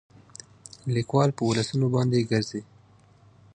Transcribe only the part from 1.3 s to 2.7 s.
په ولسونو باندې ګرځي